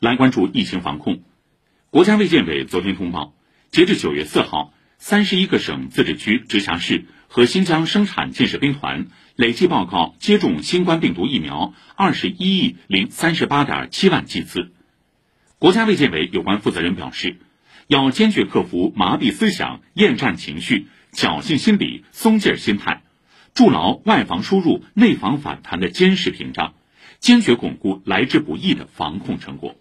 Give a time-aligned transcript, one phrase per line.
[0.00, 1.20] 来关注疫情防控。
[1.90, 3.34] 国家卫健委昨天通报
[3.70, 14.72] 截至九月四号三十一个省自治区直辖市和新疆生产建设兵团累计报告接种新冠病毒疫苗二十一亿零三十八点七万剂次。
[15.58, 17.36] 国家卫健委有关负责人表示
[17.86, 23.02] 要坚决克服麻痹思想厌战情绪侥幸心理松劲儿心态
[23.52, 26.72] 筑牢外防输入内防反弹的坚实屏障
[27.18, 29.76] 坚决巩固来之不易的防控成果。